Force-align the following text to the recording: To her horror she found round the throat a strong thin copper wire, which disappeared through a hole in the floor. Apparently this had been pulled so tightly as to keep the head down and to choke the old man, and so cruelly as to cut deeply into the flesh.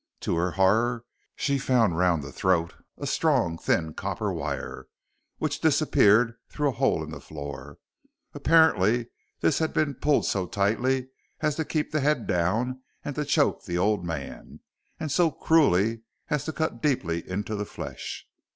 To 0.21 0.35
her 0.35 0.53
horror 0.53 1.05
she 1.35 1.59
found 1.59 1.95
round 1.95 2.23
the 2.23 2.31
throat 2.31 2.73
a 2.97 3.05
strong 3.05 3.59
thin 3.59 3.93
copper 3.93 4.33
wire, 4.33 4.87
which 5.37 5.59
disappeared 5.61 6.33
through 6.49 6.69
a 6.69 6.79
hole 6.81 7.03
in 7.03 7.11
the 7.11 7.21
floor. 7.21 7.77
Apparently 8.33 9.09
this 9.41 9.59
had 9.59 9.75
been 9.75 9.93
pulled 9.93 10.25
so 10.25 10.47
tightly 10.47 11.09
as 11.41 11.53
to 11.57 11.65
keep 11.65 11.91
the 11.91 11.99
head 11.99 12.25
down 12.25 12.81
and 13.05 13.13
to 13.13 13.23
choke 13.23 13.65
the 13.65 13.77
old 13.77 14.03
man, 14.03 14.61
and 14.99 15.11
so 15.11 15.29
cruelly 15.29 16.01
as 16.31 16.45
to 16.45 16.51
cut 16.51 16.81
deeply 16.81 17.29
into 17.29 17.55
the 17.55 17.63
flesh. 17.63 18.25